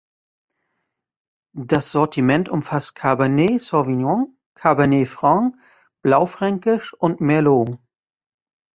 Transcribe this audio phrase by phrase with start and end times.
[1.53, 5.55] Das Sortiment umfasst Cabernet Sauvignon, Cabernet Franc,
[6.01, 7.77] Blaufränkisch und Merlot.